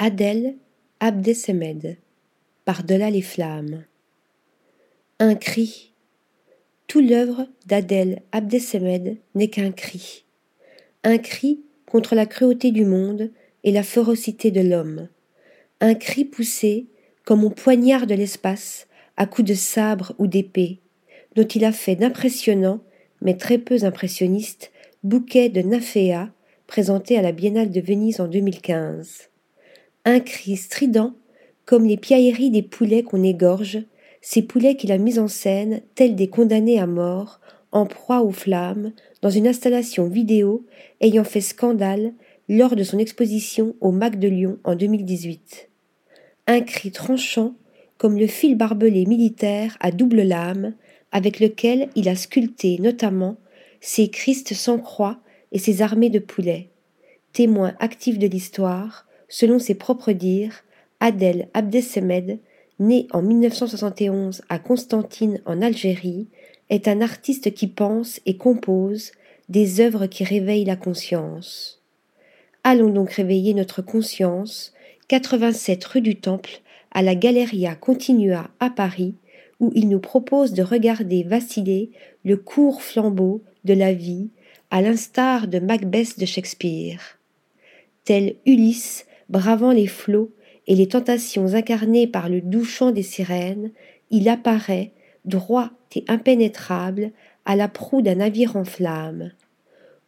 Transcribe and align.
Adèle 0.00 0.54
Abdesemed 1.00 1.96
Par-delà 2.64 3.10
les 3.10 3.20
flammes. 3.20 3.84
Un 5.18 5.34
cri. 5.34 5.92
Tout 6.86 7.00
l'œuvre 7.00 7.48
d'Adèle 7.66 8.22
Abdesemed 8.30 9.16
n'est 9.34 9.48
qu'un 9.48 9.72
cri. 9.72 10.24
Un 11.02 11.18
cri 11.18 11.64
contre 11.84 12.14
la 12.14 12.26
cruauté 12.26 12.70
du 12.70 12.84
monde 12.84 13.32
et 13.64 13.72
la 13.72 13.82
férocité 13.82 14.52
de 14.52 14.60
l'homme. 14.60 15.08
Un 15.80 15.94
cri 15.94 16.24
poussé 16.24 16.86
comme 17.24 17.42
on 17.42 17.50
poignarde 17.50 18.12
l'espace 18.12 18.86
à 19.16 19.26
coups 19.26 19.48
de 19.48 19.54
sabre 19.54 20.14
ou 20.18 20.28
d'épée, 20.28 20.78
dont 21.34 21.48
il 21.48 21.64
a 21.64 21.72
fait 21.72 21.96
d'impressionnants, 21.96 22.84
mais 23.20 23.36
très 23.36 23.58
peu 23.58 23.78
impressionnistes, 23.82 24.70
bouquets 25.02 25.48
de 25.48 25.60
nymphéas 25.60 26.30
présentés 26.68 27.18
à 27.18 27.22
la 27.22 27.32
Biennale 27.32 27.72
de 27.72 27.80
Venise 27.80 28.20
en 28.20 28.28
2015 28.28 29.28
un 30.04 30.20
cri 30.20 30.56
strident, 30.56 31.14
comme 31.64 31.84
les 31.84 31.96
piailleries 31.96 32.50
des 32.50 32.62
poulets 32.62 33.02
qu'on 33.02 33.22
égorge, 33.22 33.78
ces 34.20 34.42
poulets 34.42 34.76
qu'il 34.76 34.92
a 34.92 34.98
mis 34.98 35.18
en 35.18 35.28
scène, 35.28 35.82
tels 35.94 36.16
des 36.16 36.28
condamnés 36.28 36.78
à 36.78 36.86
mort, 36.86 37.40
en 37.72 37.86
proie 37.86 38.22
aux 38.22 38.32
flammes, 38.32 38.92
dans 39.22 39.30
une 39.30 39.46
installation 39.46 40.08
vidéo 40.08 40.64
ayant 41.00 41.24
fait 41.24 41.40
scandale 41.40 42.14
lors 42.48 42.76
de 42.76 42.82
son 42.82 42.98
exposition 42.98 43.74
au 43.80 43.92
Mac 43.92 44.18
de 44.18 44.28
Lyon 44.28 44.58
en 44.64 44.74
2018. 44.74 45.68
Un 46.46 46.60
cri 46.62 46.90
tranchant, 46.90 47.54
comme 47.98 48.16
le 48.18 48.26
fil 48.26 48.56
barbelé 48.56 49.04
militaire 49.04 49.76
à 49.80 49.90
double 49.90 50.22
lame, 50.22 50.74
avec 51.12 51.40
lequel 51.40 51.90
il 51.94 52.08
a 52.08 52.16
sculpté 52.16 52.78
notamment 52.80 53.36
ses 53.80 54.08
Christ 54.08 54.54
sans 54.54 54.78
croix 54.78 55.20
et 55.52 55.58
ses 55.58 55.82
armées 55.82 56.10
de 56.10 56.18
poulets, 56.18 56.70
témoins 57.32 57.74
actifs 57.80 58.18
de 58.18 58.26
l'histoire, 58.26 59.06
Selon 59.28 59.58
ses 59.58 59.74
propres 59.74 60.12
dires, 60.12 60.64
Adel 61.00 61.48
Abdesemed, 61.54 62.38
né 62.80 63.06
en 63.12 63.22
1971 63.22 64.42
à 64.48 64.58
Constantine 64.58 65.40
en 65.44 65.62
Algérie, 65.62 66.26
est 66.70 66.88
un 66.88 67.00
artiste 67.00 67.54
qui 67.54 67.66
pense 67.66 68.20
et 68.26 68.36
compose 68.36 69.12
des 69.48 69.80
œuvres 69.80 70.06
qui 70.06 70.24
réveillent 70.24 70.64
la 70.64 70.76
conscience. 70.76 71.80
Allons 72.64 72.90
donc 72.90 73.12
réveiller 73.12 73.54
notre 73.54 73.82
conscience, 73.82 74.72
87 75.08 75.84
rue 75.84 76.00
du 76.00 76.16
Temple, 76.16 76.60
à 76.90 77.02
la 77.02 77.14
Galleria 77.14 77.74
Continua 77.74 78.50
à 78.60 78.70
Paris, 78.70 79.14
où 79.60 79.72
il 79.74 79.88
nous 79.88 80.00
propose 80.00 80.52
de 80.52 80.62
regarder 80.62 81.22
vaciller 81.22 81.90
le 82.24 82.36
court 82.36 82.82
flambeau 82.82 83.42
de 83.64 83.74
la 83.74 83.92
vie, 83.92 84.28
à 84.70 84.82
l'instar 84.82 85.48
de 85.48 85.58
Macbeth 85.58 86.18
de 86.18 86.26
Shakespeare. 86.26 87.18
Tel 88.04 88.36
Ulysse 88.46 89.06
bravant 89.28 89.72
les 89.72 89.86
flots 89.86 90.32
et 90.66 90.74
les 90.74 90.88
tentations 90.88 91.54
incarnées 91.54 92.06
par 92.06 92.28
le 92.28 92.40
doux 92.40 92.64
chant 92.64 92.90
des 92.90 93.02
sirènes, 93.02 93.70
il 94.10 94.28
apparaît, 94.28 94.92
droit 95.24 95.70
et 95.94 96.04
impénétrable, 96.08 97.12
à 97.44 97.56
la 97.56 97.68
proue 97.68 98.02
d'un 98.02 98.16
navire 98.16 98.56
en 98.56 98.64
flammes. 98.64 99.32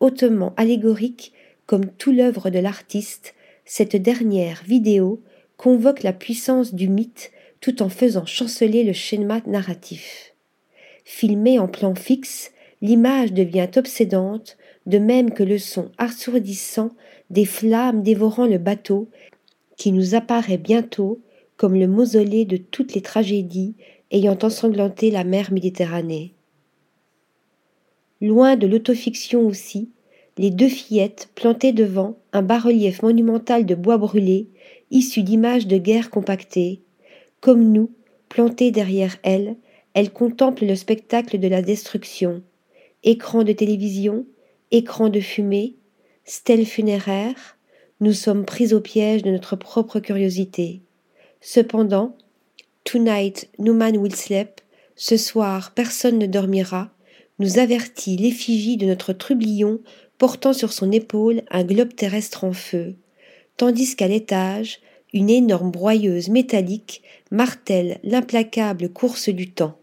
Hautement 0.00 0.54
allégorique 0.56 1.32
comme 1.66 1.86
tout 1.86 2.12
l'œuvre 2.12 2.50
de 2.50 2.58
l'artiste, 2.58 3.34
cette 3.64 3.96
dernière 3.96 4.62
vidéo 4.66 5.22
convoque 5.56 6.02
la 6.02 6.12
puissance 6.12 6.74
du 6.74 6.88
mythe 6.88 7.32
tout 7.60 7.82
en 7.82 7.88
faisant 7.88 8.26
chanceler 8.26 8.84
le 8.84 8.92
schéma 8.92 9.40
narratif. 9.46 10.34
Filmée 11.04 11.58
en 11.58 11.68
plan 11.68 11.94
fixe, 11.94 12.52
l'image 12.80 13.32
devient 13.32 13.68
obsédante, 13.76 14.56
de 14.86 14.98
même 14.98 15.32
que 15.32 15.42
le 15.42 15.58
son 15.58 15.90
assourdissant 15.98 16.90
des 17.30 17.44
flammes 17.44 18.02
dévorant 18.02 18.46
le 18.46 18.58
bateau, 18.58 19.08
qui 19.76 19.92
nous 19.92 20.14
apparaît 20.14 20.58
bientôt 20.58 21.20
comme 21.56 21.74
le 21.74 21.88
mausolée 21.88 22.44
de 22.44 22.56
toutes 22.56 22.94
les 22.94 23.02
tragédies 23.02 23.74
ayant 24.10 24.38
ensanglanté 24.42 25.10
la 25.10 25.24
mer 25.24 25.52
Méditerranée. 25.52 26.34
Loin 28.20 28.56
de 28.56 28.66
l'autofiction 28.66 29.46
aussi, 29.46 29.90
les 30.38 30.50
deux 30.50 30.68
fillettes 30.68 31.30
plantées 31.34 31.72
devant 31.72 32.16
un 32.32 32.42
bas-relief 32.42 33.02
monumental 33.02 33.66
de 33.66 33.74
bois 33.74 33.98
brûlé, 33.98 34.48
issu 34.90 35.22
d'images 35.22 35.66
de 35.66 35.78
guerre 35.78 36.10
compactées, 36.10 36.82
comme 37.40 37.72
nous, 37.72 37.90
plantées 38.28 38.70
derrière 38.70 39.16
elles, 39.22 39.56
elles 39.94 40.12
contemplent 40.12 40.66
le 40.66 40.76
spectacle 40.76 41.38
de 41.38 41.48
la 41.48 41.62
destruction. 41.62 42.42
Écran 43.02 43.44
de 43.44 43.52
télévision, 43.52 44.26
écran 44.70 45.08
de 45.08 45.20
fumée, 45.20 45.76
stèle 46.24 46.66
funéraire, 46.66 47.56
nous 48.00 48.12
sommes 48.12 48.44
pris 48.44 48.74
au 48.74 48.80
piège 48.80 49.22
de 49.22 49.30
notre 49.30 49.56
propre 49.56 50.00
curiosité. 50.00 50.82
Cependant, 51.40 52.16
Tonight 52.84 53.48
no 53.58 53.72
man 53.72 53.96
will 53.96 54.14
sleep, 54.14 54.60
ce 54.94 55.16
soir 55.16 55.72
personne 55.74 56.18
ne 56.18 56.26
dormira, 56.26 56.90
nous 57.38 57.58
avertit 57.58 58.16
l'effigie 58.16 58.76
de 58.76 58.86
notre 58.86 59.12
trublion 59.12 59.80
portant 60.18 60.52
sur 60.52 60.72
son 60.72 60.92
épaule 60.92 61.42
un 61.50 61.64
globe 61.64 61.94
terrestre 61.94 62.44
en 62.44 62.52
feu, 62.52 62.94
tandis 63.56 63.96
qu'à 63.96 64.08
l'étage, 64.08 64.80
une 65.12 65.30
énorme 65.30 65.70
broyeuse 65.70 66.28
métallique 66.28 67.02
martèle 67.30 67.98
l'implacable 68.02 68.88
course 68.88 69.28
du 69.28 69.50
temps. 69.50 69.78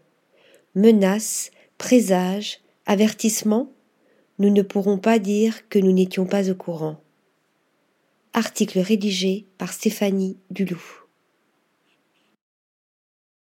Menace, 0.74 1.50
présage, 1.78 2.60
avertissement, 2.86 3.70
nous 4.38 4.50
ne 4.50 4.62
pourrons 4.62 4.98
pas 4.98 5.18
dire 5.18 5.68
que 5.68 5.78
nous 5.78 5.92
n'étions 5.92 6.26
pas 6.26 6.50
au 6.50 6.54
courant. 6.54 7.00
Article 8.32 8.80
rédigé 8.80 9.46
par 9.58 9.72
Stéphanie 9.72 10.36
Dulou. 10.50 11.03